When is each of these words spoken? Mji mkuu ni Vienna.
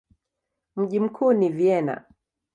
Mji 0.75 0.99
mkuu 0.99 1.33
ni 1.33 1.49
Vienna. 1.49 2.03